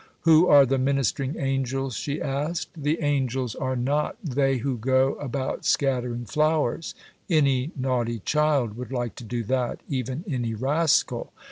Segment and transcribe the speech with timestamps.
[0.21, 1.95] Who are the "ministering angels"?
[1.95, 2.69] she asked.
[2.75, 6.95] "The Angels are not they who go about scattering flowers:
[7.29, 11.31] any naughty child would like to do that, even any rascal.